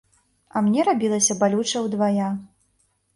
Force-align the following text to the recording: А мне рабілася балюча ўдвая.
А 0.55 0.61
мне 0.67 0.85
рабілася 0.87 1.37
балюча 1.43 1.83
ўдвая. 1.89 2.31